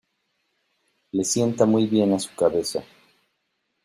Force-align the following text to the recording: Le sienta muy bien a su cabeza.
Le 1.13 1.21
sienta 1.23 1.67
muy 1.67 1.85
bien 1.85 2.11
a 2.13 2.17
su 2.17 2.33
cabeza. 2.33 2.83